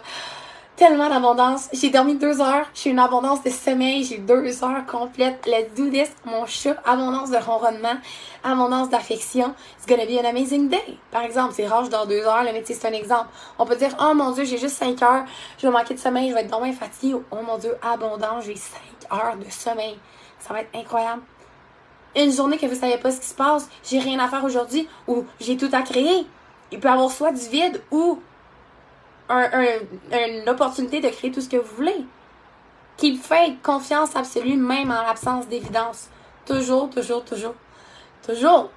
[0.78, 1.68] tellement d'abondance.
[1.72, 2.66] J'ai dormi deux heures.
[2.72, 4.04] J'ai une abondance de sommeil.
[4.04, 5.44] J'ai deux heures complètes.
[5.44, 6.08] Let's do this.
[6.24, 7.96] Mon chat, abondance de ronronnement,
[8.44, 9.54] abondance d'affection.
[9.76, 10.96] It's gonna be an amazing day.
[11.10, 12.44] Par exemple, c'est rare, je dors deux heures.
[12.44, 13.26] Le métier, c'est un exemple.
[13.58, 15.24] On peut dire, oh mon dieu, j'ai juste cinq heures.
[15.58, 16.30] Je vais manquer de sommeil.
[16.30, 17.16] Je vais être vraiment fatiguée.
[17.32, 18.44] Oh mon dieu, abondance.
[18.44, 19.98] J'ai cinq heures de sommeil.
[20.38, 21.22] Ça va être incroyable.
[22.14, 23.68] Une journée que vous savez pas ce qui se passe.
[23.82, 26.24] J'ai rien à faire aujourd'hui ou j'ai tout à créer.
[26.70, 28.20] Il peut y avoir soit du vide ou
[29.30, 32.04] une opportunité de créer tout ce que vous voulez.
[32.96, 36.08] Qui fait confiance absolue même en l'absence d'évidence.
[36.46, 37.54] Toujours, toujours, toujours.
[38.26, 38.70] Toujours.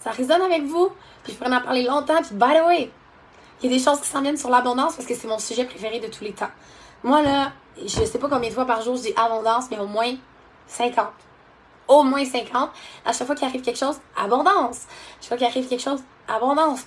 [0.00, 0.90] Ça résonne avec vous.
[1.24, 2.22] Puis je pourrais en parler longtemps.
[2.22, 2.90] Puis by the way,
[3.62, 5.64] il y a des choses qui s'en viennent sur l'abondance parce que c'est mon sujet
[5.64, 6.50] préféré de tous les temps.
[7.02, 9.86] Moi, là, je sais pas combien de fois par jour je dis abondance, mais au
[9.86, 10.14] moins
[10.66, 11.06] 50.
[11.88, 12.70] Au moins 50.
[13.04, 14.86] À chaque fois qu'il arrive quelque chose, abondance.
[14.86, 16.84] À chaque fois qu'il arrive quelque chose, abondance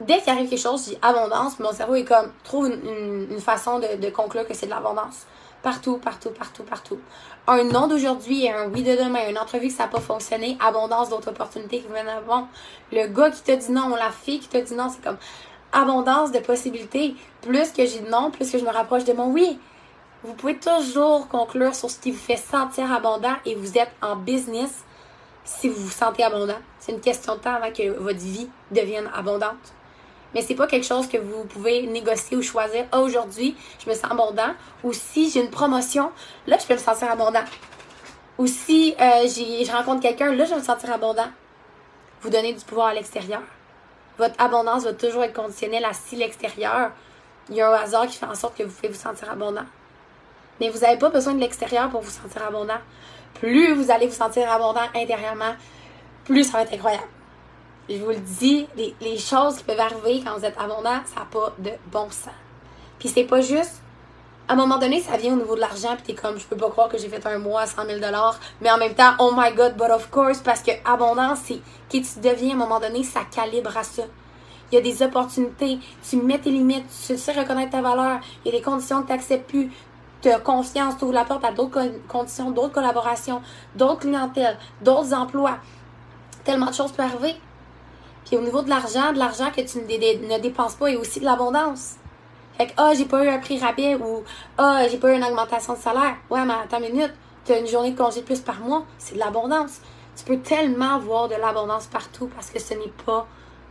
[0.00, 3.78] dès qu'il arrive quelque chose, je dis abondance, mon cerveau est comme, trouve une, façon
[3.78, 5.26] de, conclure que c'est de l'abondance.
[5.62, 6.98] Partout, partout, partout, partout.
[7.46, 10.58] Un non d'aujourd'hui et un oui de demain, une entrevue que ça n'a pas fonctionné,
[10.60, 12.48] abondance d'autres opportunités qui viennent avant.
[12.92, 15.16] Le gars qui te dit non, la fille qui te dit non, c'est comme
[15.72, 17.16] abondance de possibilités.
[17.40, 19.58] Plus que j'ai de non, plus que je me rapproche de mon oui.
[20.22, 24.16] Vous pouvez toujours conclure sur ce qui vous fait sentir abondant et vous êtes en
[24.16, 24.84] business
[25.44, 26.58] si vous vous sentez abondant.
[26.78, 29.74] C'est une question de temps avant que votre vie devienne abondante
[30.34, 32.86] mais c'est pas quelque chose que vous pouvez négocier ou choisir.
[32.90, 34.52] Ah, aujourd'hui, je me sens abondant.
[34.82, 36.10] Ou si j'ai une promotion,
[36.46, 37.44] là, je peux me sentir abondant.
[38.38, 41.28] Ou si euh, je rencontre quelqu'un, là, je vais me sentir abondant.
[42.20, 43.42] Vous donnez du pouvoir à l'extérieur.
[44.18, 46.90] Votre abondance va toujours être conditionnelle à si l'extérieur,
[47.48, 49.66] il y a un hasard qui fait en sorte que vous pouvez vous sentir abondant.
[50.60, 52.78] Mais vous n'avez pas besoin de l'extérieur pour vous sentir abondant.
[53.34, 55.54] Plus vous allez vous sentir abondant intérieurement,
[56.24, 57.08] plus ça va être incroyable
[57.88, 61.26] je vous le dis, les, choses qui peuvent arriver quand vous êtes abondant, ça n'a
[61.30, 62.32] pas de bon sens.
[62.98, 63.80] Puis c'est pas juste.
[64.46, 66.56] À un moment donné, ça vient au niveau de l'argent, puis t'es comme, je peux
[66.56, 67.98] pas croire que j'ai fait un mois à 100 000
[68.60, 72.02] mais en même temps, oh my god, but of course, parce que abondance, c'est qui
[72.02, 74.02] tu deviens à un moment donné, ça calibre à ça.
[74.70, 78.52] Il y a des opportunités, tu mets tes limites, tu sais reconnaître ta valeur, il
[78.52, 79.70] y a des conditions que tu n'acceptes plus,
[80.20, 83.40] tu as confiance, tu ouvres la porte à d'autres conditions, d'autres collaborations,
[83.76, 85.56] d'autres clientèles, d'autres emplois.
[86.44, 87.36] Tellement de choses peuvent arriver.
[88.24, 91.24] Puis au niveau de l'argent, de l'argent que tu ne, dépenses pas et aussi de
[91.24, 91.94] l'abondance.
[92.56, 94.22] Fait que, ah, j'ai pas eu un prix rabais ou,
[94.58, 96.16] ah, j'ai pas eu une augmentation de salaire.
[96.30, 98.84] Ouais, mais attends une minute, tu as une journée de congé de plus par mois,
[98.98, 99.80] c'est de l'abondance.
[100.16, 103.26] Tu peux tellement voir de l'abondance partout parce que ce n'est pas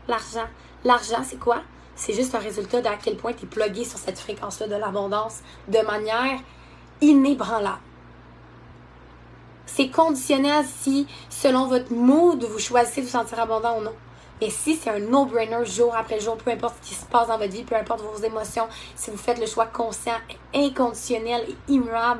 [0.07, 0.47] l'argent.
[0.83, 1.61] L'argent, c'est quoi?
[1.95, 5.39] C'est juste un résultat d'à quel point tu es plugué sur cette fréquence-là de l'abondance
[5.67, 6.39] de manière
[7.01, 7.79] inébranlable.
[9.65, 13.93] C'est conditionnel si, selon votre mood, vous choisissez de vous sentir abondant ou non.
[14.43, 17.37] Mais si c'est un no-brainer jour après jour, peu importe ce qui se passe dans
[17.37, 20.17] votre vie, peu importe vos émotions, si vous faites le choix conscient,
[20.53, 22.19] inconditionnel et immuable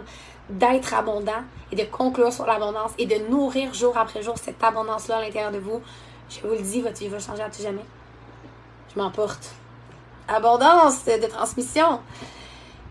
[0.49, 5.17] d'être abondant et de conclure sur l'abondance et de nourrir jour après jour cette abondance-là
[5.17, 5.81] à l'intérieur de vous,
[6.29, 7.83] je vous le dis, votre vie va changer à tout jamais.
[8.95, 9.51] Je m'emporte.
[10.29, 11.99] Abondance de transmission.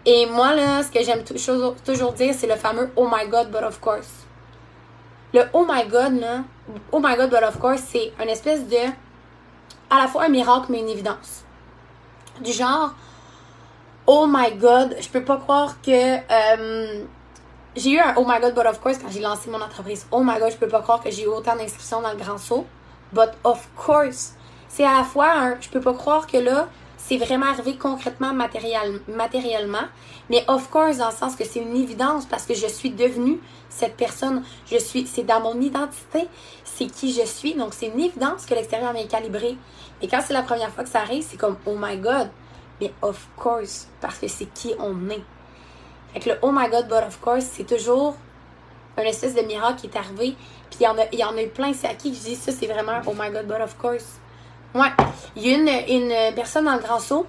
[0.04, 3.62] Et moi, là, ce que j'aime toujours dire, c'est le fameux Oh my God, but
[3.62, 4.26] of course.
[5.32, 6.42] Le Oh my God, là,
[6.92, 8.76] Oh my God, but of course, c'est une espèce de
[9.92, 11.44] à la fois un miracle mais une évidence.
[12.40, 12.94] Du genre,
[14.06, 17.04] oh my god, je peux pas croire que euh,
[17.76, 20.06] j'ai eu un oh my god, but of course quand j'ai lancé mon entreprise.
[20.10, 22.38] Oh my god, je peux pas croire que j'ai eu autant d'inscriptions dans le grand
[22.38, 22.66] saut.
[23.12, 24.32] But of course,
[24.68, 26.68] c'est à la fois un je peux pas croire que là,
[27.04, 29.86] c'est vraiment arrivé concrètement matériellement,
[30.30, 33.40] mais of course dans le sens que c'est une évidence parce que je suis devenue
[33.68, 36.28] cette personne, je suis c'est dans mon identité,
[36.64, 39.56] c'est qui je suis, donc c'est une évidence que l'extérieur m'est calibré.
[40.00, 42.30] Et quand c'est la première fois que ça arrive, c'est comme oh my god,
[42.80, 45.22] mais of course parce que c'est qui on est.
[46.14, 48.14] Fait le oh my god, but of course, c'est toujours
[48.96, 50.36] un espèce de miracle qui est arrivé.
[50.70, 51.72] Puis il y en a, y en a eu plein.
[51.72, 54.21] C'est à qui je dis ça, c'est vraiment oh my god, but of course.
[54.74, 54.88] Ouais.
[55.36, 57.26] Il y a une, une personne dans le Grand Saut.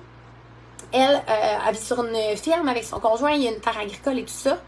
[0.91, 3.31] Elle, euh, vit sur une ferme avec son conjoint.
[3.31, 4.59] Il y a une terre agricole et tout ça.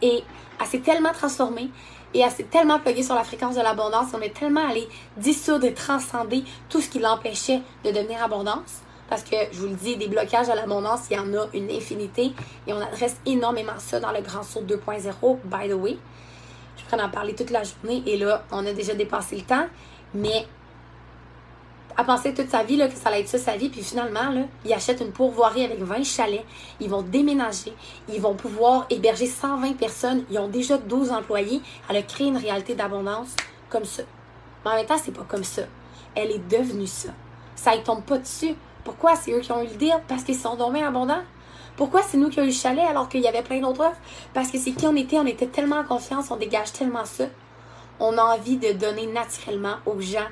[0.00, 0.22] Et
[0.60, 1.70] elle s'est tellement transformée.
[2.14, 4.08] Et elle s'est tellement pluguée sur la fréquence de l'abondance.
[4.14, 8.82] On est tellement allé dissoudre et transcender tout ce qui l'empêchait de devenir abondance.
[9.08, 11.70] Parce que, je vous le dis, des blocages à l'abondance, il y en a une
[11.70, 12.32] infinité.
[12.66, 15.98] Et on adresse énormément ça dans le Grand Saut 2.0, by the way.
[16.76, 18.02] Je pourrais en parler toute la journée.
[18.06, 19.66] Et là, on a déjà dépassé le temps.
[20.14, 20.46] Mais
[21.96, 24.30] à penser toute sa vie là, que ça allait être ça sa vie, puis finalement,
[24.30, 26.44] là, ils achètent une pourvoirie avec 20 chalets,
[26.80, 27.72] ils vont déménager,
[28.08, 32.36] ils vont pouvoir héberger 120 personnes, ils ont déjà 12 employés, elle a créé une
[32.36, 33.34] réalité d'abondance
[33.68, 34.02] comme ça.
[34.64, 35.62] Mais en même temps, c'est pas comme ça.
[36.14, 37.10] Elle est devenue ça.
[37.54, 38.54] Ça ne tombe pas dessus.
[38.84, 39.94] Pourquoi c'est eux qui ont eu le deal?
[40.08, 41.22] Parce qu'ils sont tombés abondants.
[41.76, 44.00] Pourquoi c'est nous qui avons eu le chalet alors qu'il y avait plein d'autres offres?
[44.34, 47.24] Parce que c'est qui on était, on était tellement en confiance, on dégage tellement ça.
[47.98, 50.26] On a envie de donner naturellement aux gens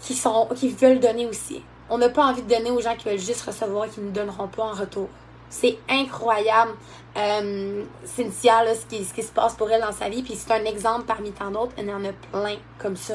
[0.00, 1.62] qui, sont, qui veulent donner aussi.
[1.90, 4.10] On n'a pas envie de donner aux gens qui veulent juste recevoir et qui ne
[4.10, 5.08] donneront pas en retour.
[5.50, 6.72] C'est incroyable,
[7.16, 10.22] euh, Cynthia, ce, qui, se passe pour elle dans sa vie.
[10.22, 11.72] Puis c'est un exemple parmi tant d'autres.
[11.78, 13.14] Y en a plein comme ça.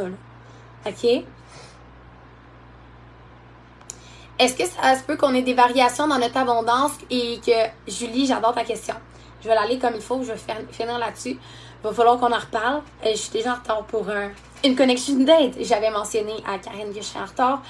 [0.85, 1.23] OK?
[4.39, 7.51] Est-ce que ça se peut qu'on ait des variations dans notre abondance et que,
[7.87, 8.95] Julie, j'adore ta question.
[9.41, 10.39] Je vais l'aller comme il faut, je vais
[10.71, 11.37] finir là-dessus.
[11.83, 12.81] Il va falloir qu'on en reparle.
[13.05, 14.31] Euh, je suis déjà en retard pour un,
[14.63, 15.55] une connection date.
[15.59, 17.61] J'avais mentionné à Karine que je serais en retard.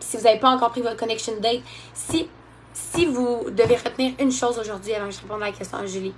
[0.00, 1.60] Si vous n'avez pas encore pris votre connection date,
[1.94, 2.28] si,
[2.74, 5.86] si vous devez retenir une chose aujourd'hui avant que je réponde à la question à
[5.86, 6.14] Julie,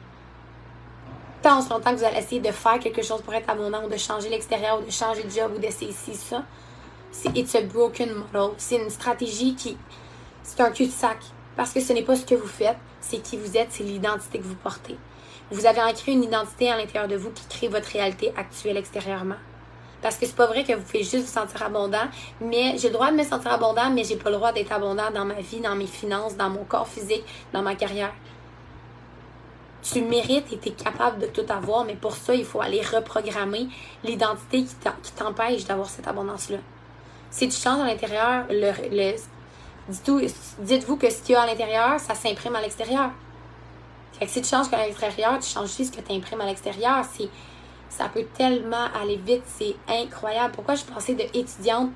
[1.43, 3.89] tant en longtemps que vous allez essayer de faire quelque chose pour être abondant ou
[3.89, 6.43] de changer l'extérieur ou de changer de job ou d'essayer ci, ça,
[7.13, 8.55] c'est it's a broken model.
[8.59, 9.77] C'est une stratégie qui,
[10.43, 11.19] c'est un cul-de-sac.
[11.57, 14.39] Parce que ce n'est pas ce que vous faites, c'est qui vous êtes, c'est l'identité
[14.39, 14.97] que vous portez.
[15.51, 19.37] Vous avez ancré une identité à l'intérieur de vous qui crée votre réalité actuelle extérieurement.
[20.01, 22.07] Parce que c'est pas vrai que vous pouvez juste vous sentir abondant,
[22.41, 25.11] mais j'ai le droit de me sentir abondant, mais j'ai pas le droit d'être abondant
[25.11, 28.13] dans ma vie, dans mes finances, dans mon corps physique, dans ma carrière.
[29.83, 32.81] Tu mérites et tu es capable de tout avoir, mais pour ça, il faut aller
[32.83, 33.69] reprogrammer
[34.05, 36.59] l'identité qui t'empêche d'avoir cette abondance-là.
[37.31, 39.17] Si tu changes à l'intérieur, le,
[40.61, 43.11] dites-vous que ce qu'il y a à l'intérieur, ça s'imprime à l'extérieur.
[44.19, 46.47] Fait que si tu changes à l'extérieur, tu changes aussi ce que tu imprimes à
[46.47, 47.05] l'extérieur.
[47.17, 47.29] C'est
[47.89, 50.53] ça peut tellement aller vite, c'est incroyable.
[50.55, 51.91] Pourquoi je pensais de étudiante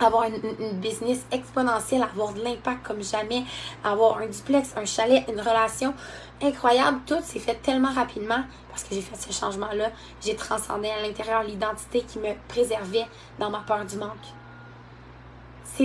[0.00, 3.44] avoir une, business exponentielle, avoir de l'impact comme jamais,
[3.84, 5.94] avoir un duplex, un chalet, une relation
[6.42, 7.00] incroyable.
[7.06, 9.90] Tout s'est fait tellement rapidement parce que j'ai fait ce changement-là.
[10.20, 13.06] J'ai transcendé à l'intérieur l'identité qui me préservait
[13.38, 14.41] dans ma peur du manque.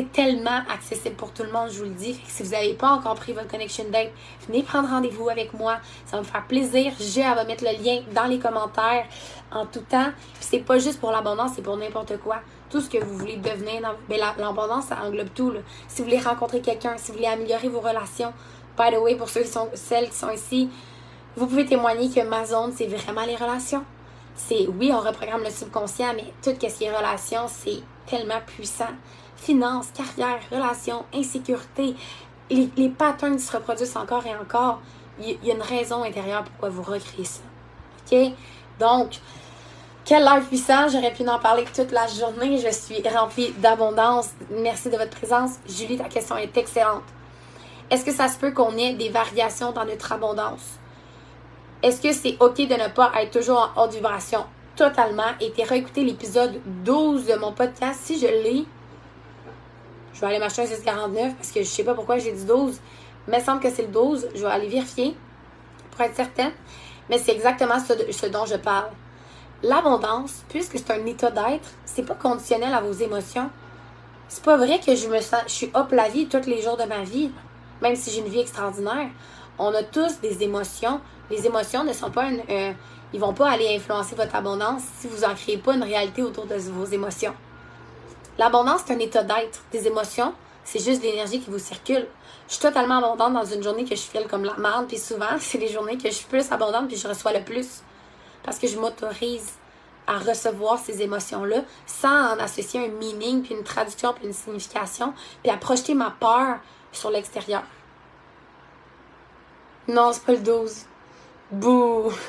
[0.03, 2.21] Tellement accessible pour tout le monde, je vous le dis.
[2.27, 4.11] si vous n'avez pas encore pris votre connection date,
[4.47, 5.77] venez prendre rendez-vous avec moi.
[6.05, 6.93] Ça va me faire plaisir.
[6.99, 9.05] Je vais mettre le lien dans les commentaires
[9.51, 10.11] en tout temps.
[10.35, 12.41] Puis c'est pas juste pour l'abondance, c'est pour n'importe quoi.
[12.69, 13.95] Tout ce que vous voulez devenir.
[14.07, 15.53] Ben, l'abondance, ça englobe tout.
[15.87, 18.33] Si vous voulez rencontrer quelqu'un, si vous voulez améliorer vos relations.
[18.77, 20.69] By the way, pour ceux qui sont, celles qui sont ici,
[21.35, 23.83] vous pouvez témoigner que ma zone, c'est vraiment les relations.
[24.35, 28.93] C'est, oui, on reprogramme le subconscient, mais tout ce qui est relations, c'est tellement puissant
[29.37, 31.95] finances, carrière, relations, insécurité,
[32.49, 34.79] les, patterns se reproduisent encore et encore.
[35.19, 37.41] Il y, a une raison intérieure pourquoi vous recréez ça.
[38.05, 38.31] OK?
[38.79, 39.19] Donc,
[40.05, 42.57] Quel live puissant, j'aurais pu en parler toute la journée.
[42.57, 44.29] Je suis remplie d'abondance.
[44.49, 45.55] Merci de votre présence.
[45.67, 47.03] Julie, ta question est excellente.
[47.89, 50.77] Est-ce que ça se peut qu'on ait des variations dans notre abondance?
[51.83, 54.45] Est-ce que c'est OK de ne pas être toujours en haute vibration?
[54.75, 55.35] Totalement?
[55.41, 57.99] Et t'es réécouté l'épisode 12 de mon podcast.
[58.03, 58.65] Si je l'ai,
[60.17, 62.79] je vais aller m'acheter un 649 parce que je sais pas pourquoi j'ai dit 12.
[63.27, 64.29] Mais il semble que c'est le 12.
[64.33, 65.15] Je vais aller vérifier
[65.91, 66.53] pour être certaine.
[67.07, 68.89] Mais c'est exactement ce, ce dont je parle.
[69.61, 73.51] L'abondance, puisque c'est un état d'être, c'est pas conditionnel à vos émotions.
[74.27, 76.77] C'est pas vrai que je me sens, je suis hop la vie tous les jours
[76.77, 77.29] de ma vie,
[77.83, 79.09] même si j'ai une vie extraordinaire.
[79.59, 80.99] On a tous des émotions.
[81.29, 82.71] Les émotions ne sont pas une, euh,
[83.13, 86.47] ils vont pas aller influencer votre abondance si vous en créez pas une réalité autour
[86.47, 87.33] de vos émotions.
[88.37, 89.63] L'abondance, c'est un état d'être.
[89.71, 92.07] Des émotions, c'est juste l'énergie qui vous circule.
[92.47, 95.25] Je suis totalement abondante dans une journée que je file comme la merde, puis souvent,
[95.39, 97.81] c'est les journées que je suis plus abondante, puis je reçois le plus
[98.43, 99.51] parce que je m'autorise
[100.07, 105.13] à recevoir ces émotions-là sans en associer un meaning, puis une traduction, puis une signification,
[105.43, 106.59] puis à projeter ma peur
[106.93, 107.63] sur l'extérieur.
[109.87, 110.85] Non, c'est pas le 12.
[111.51, 112.11] Bouh!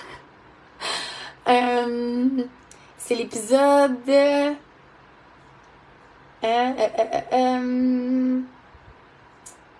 [1.48, 2.28] Euh,
[2.98, 3.96] c'est l'épisode.
[6.44, 6.72] Euh,
[7.32, 8.40] euh,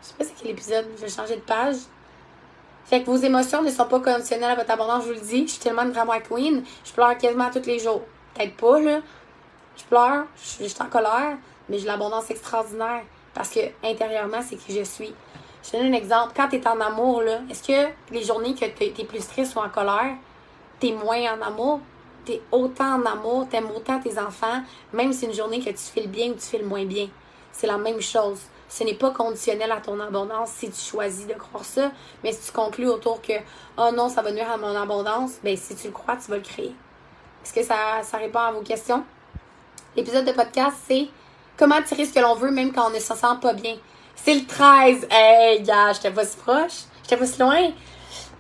[0.03, 1.77] je sais pas c'est quel épisode, je vais changer de page.
[2.87, 5.47] Fait que vos émotions ne sont pas conditionnelles à votre abondance, je vous le dis.
[5.47, 6.65] Je suis tellement une drama queen.
[6.85, 8.03] Je pleure quasiment tous les jours.
[8.35, 9.01] Peut-être pas, là.
[9.77, 11.37] Je pleure, je suis en colère,
[11.69, 13.03] mais j'ai l'abondance extraordinaire.
[13.35, 15.15] Parce que intérieurement, c'est qui je suis.
[15.63, 16.33] Je donne un exemple.
[16.35, 19.59] Quand tu es en amour, là, est-ce que les journées que tu plus triste ou
[19.59, 20.17] en colère,
[20.81, 21.81] tu es moins en amour?
[22.53, 24.63] Autant en amour, tu aimes autant tes enfants,
[24.93, 27.09] même si c'est une journée que tu files bien ou tu files moins bien.
[27.53, 28.41] C'est la même chose.
[28.69, 31.91] Ce n'est pas conditionnel à ton abondance si tu choisis de croire ça.
[32.23, 33.33] Mais si tu conclus autour que
[33.79, 36.37] oh non, ça va nuire à mon abondance, ben si tu le crois, tu vas
[36.37, 36.75] le créer.
[37.43, 39.05] Est-ce que ça, ça répond à vos questions?
[39.97, 41.09] L'épisode de podcast, c'est
[41.57, 43.77] comment tirer ce que l'on veut même quand on ne se sent pas bien.
[44.15, 45.09] C'est le 13.
[45.11, 46.85] Hey, gars, j'étais pas si proche.
[47.03, 47.71] J'étais pas si loin.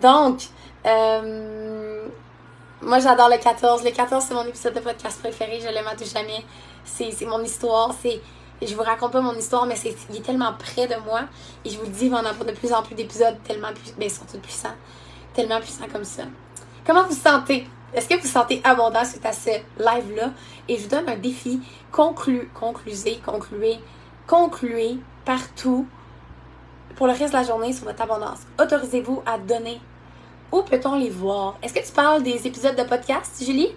[0.02, 0.42] Donc,
[0.86, 1.77] euh,
[2.82, 3.84] moi, j'adore le 14.
[3.84, 5.60] Le 14, c'est mon épisode de podcast préféré.
[5.60, 6.44] Je l'aime à tout jamais.
[6.84, 7.94] C'est mon histoire.
[8.00, 8.20] C'est
[8.60, 11.22] je vous raconte pas mon histoire, mais c'est, il est tellement près de moi.
[11.64, 13.72] Et je vous le dis, il va en avoir de plus en plus d'épisodes tellement
[13.72, 14.74] plus, ben, surtout puissants.
[15.32, 16.24] Tellement puissants comme ça.
[16.86, 17.68] Comment vous sentez?
[17.94, 20.30] Est-ce que vous sentez abondant suite à ce live-là?
[20.68, 21.60] Et je vous donne un défi.
[21.92, 23.78] Conclu, conclusez, concluez,
[24.26, 25.86] concluez partout
[26.96, 28.40] pour le reste de la journée sur votre abondance.
[28.60, 29.80] Autorisez-vous à donner.
[30.50, 31.56] Où peut-on les voir?
[31.62, 33.70] Est-ce que tu parles des épisodes de podcast, Julie?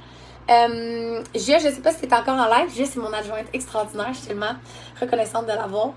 [0.49, 2.73] Euh, je ne sais pas si c'est encore en live.
[2.73, 4.09] Julie, c'est mon adjointe extraordinaire.
[4.13, 4.55] Je suis tellement
[4.99, 5.91] reconnaissante de l'avoir.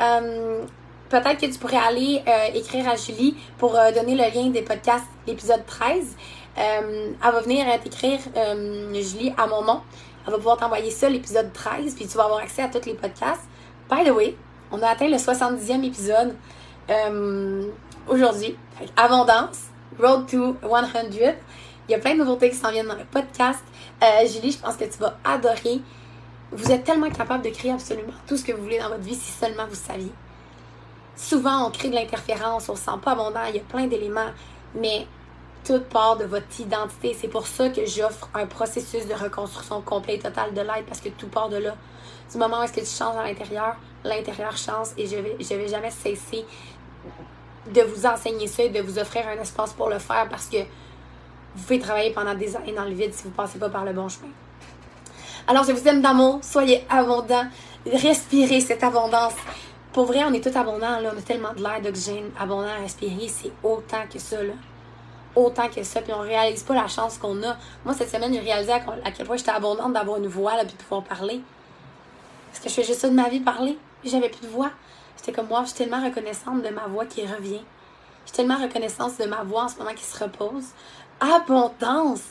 [0.00, 0.64] Euh,
[1.08, 4.62] peut-être que tu pourrais aller euh, écrire à Julie pour euh, donner le lien des
[4.62, 6.16] podcasts, l'épisode 13.
[6.56, 8.20] elle va venir t'écrire,
[8.92, 9.80] Julie, à mon nom.
[10.26, 12.94] Elle va pouvoir t'envoyer ça, l'épisode 13, puis tu vas avoir accès à tous les
[12.94, 13.48] podcasts.
[13.90, 14.36] By the way,
[14.70, 16.34] on a atteint le 70e épisode
[18.08, 18.56] aujourd'hui.
[18.96, 21.10] Abondance, Road to 100.
[21.88, 23.64] Il y a plein de nouveautés qui s'en viennent dans le podcast.
[24.02, 25.80] Euh, Julie, je pense que tu vas adorer.
[26.52, 29.14] Vous êtes tellement capable de créer absolument tout ce que vous voulez dans votre vie
[29.14, 30.12] si seulement vous saviez.
[31.16, 34.30] Souvent, on crée de l'interférence, on se sent pas abondant, il y a plein d'éléments,
[34.74, 35.06] mais
[35.64, 37.16] tout part de votre identité.
[37.18, 41.00] C'est pour ça que j'offre un processus de reconstruction complet et total de l'être parce
[41.00, 41.74] que tout part de là.
[42.30, 45.54] Du moment où est-ce que tu changes à l'intérieur, l'intérieur change et je vais, je
[45.54, 46.46] vais jamais cesser
[47.72, 50.58] de vous enseigner ça et de vous offrir un espace pour le faire parce que
[50.58, 53.84] vous pouvez travailler pendant des années dans le vide si vous ne passez pas par
[53.84, 54.28] le bon chemin.
[55.46, 56.38] Alors, je vous aime d'amour.
[56.42, 57.46] Soyez abondants.
[57.86, 59.32] Respirez cette abondance.
[59.92, 61.00] Pour vrai, on est tout abondant.
[61.00, 61.10] Là.
[61.12, 63.26] On a tellement de l'air d'oxygène abondant à respirer.
[63.26, 64.42] C'est autant que ça.
[64.42, 64.52] Là.
[65.34, 66.02] Autant que ça.
[66.02, 67.56] Puis on réalise pas la chance qu'on a.
[67.84, 70.72] Moi, cette semaine, j'ai réalisé à quel point j'étais abondante d'avoir une voix et de
[70.72, 71.40] pouvoir parler.
[72.52, 73.76] Parce que je fais juste ça de ma vie, parler.
[74.04, 74.70] J'avais plus de voix.
[75.20, 77.60] J'étais comme moi, je suis tellement reconnaissante de ma voix qui revient.
[78.24, 80.64] Je suis tellement reconnaissante de ma voix en ce moment qui se repose
[81.20, 82.22] abondance.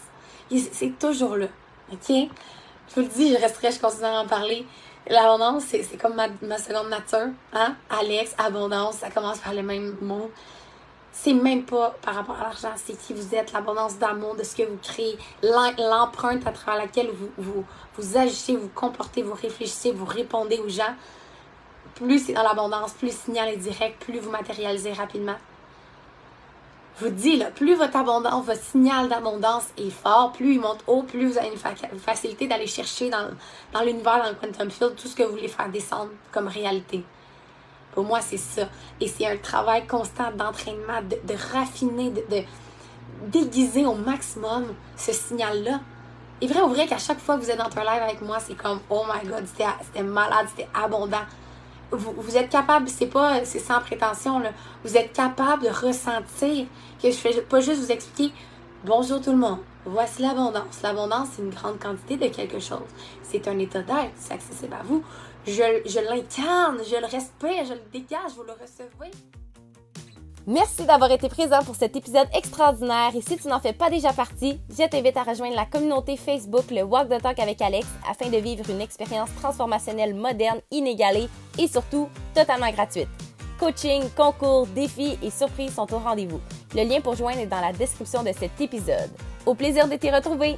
[0.73, 1.45] C'est toujours là.
[1.93, 2.08] OK?
[2.10, 4.65] Je vous le dis, je resterai, je continuerai à en parler.
[5.08, 7.28] L'abondance, c'est comme ma, ma, seconde nature.
[7.54, 7.75] Hein?
[7.89, 10.32] Alex, abondance, ça commence par les mêmes mots.
[11.12, 14.55] C'est même pas par rapport à l'argent, c'est qui vous êtes, l'abondance d'amour, de ce
[14.55, 17.66] que vous créez, l'empreinte à travers laquelle vous, vous,
[17.97, 20.95] vous agissez, vous comportez, vous réfléchissez, vous répondez aux gens.
[22.00, 25.36] Plus c'est dans l'abondance, plus le signal est direct, plus vous matérialisez rapidement.
[26.97, 30.84] Je vous dis, là, plus votre abondance, votre signal d'abondance est fort, plus il monte
[30.88, 35.08] haut, plus vous avez une, facilité d'aller chercher dans, l'univers, dans le quantum field, tout
[35.08, 37.04] ce que vous voulez faire descendre comme réalité.
[37.93, 38.68] Pour moi, c'est ça.
[39.02, 42.43] Et c'est un travail constant d'entraînement, de, raffiner, de,
[43.28, 45.80] déguiser au maximum ce signal-là.
[46.41, 48.39] Et vrai ou vrai qu'à chaque fois que vous êtes dans un live avec moi,
[48.39, 51.26] c'est comme oh my god, c'était malade, c'était abondant.
[51.91, 54.51] Vous, vous, êtes capable, c'est pas, c'est sans prétention, là,
[54.83, 56.67] vous êtes capable de ressentir
[57.01, 58.31] que je fais pas juste vous expliquer
[58.85, 60.81] bonjour tout le monde, voici l'abondance.
[60.83, 62.87] L'abondance, c'est une grande quantité de quelque chose.
[63.23, 65.03] C'est un état d'être, c'est accessible à vous.
[65.45, 69.11] Je, je l'incarne, je le respecte, je le dégage, vous le recevez.
[70.50, 74.14] Merci d'avoir été présent pour cet épisode extraordinaire et si tu n'en fais pas déjà
[74.14, 78.32] partie, je t'invite à rejoindre la communauté Facebook le Walk the Talk avec Alex afin
[78.32, 81.30] de vivre une expérience transformationnelle moderne, inégalée
[81.60, 83.10] et surtout totalement gratuite.
[83.60, 86.41] Coaching, concours, défis et surprises sont au rendez-vous.
[86.74, 89.12] Le lien pour joindre est dans la description de cet épisode.
[89.45, 90.58] Au plaisir de t'y retrouver!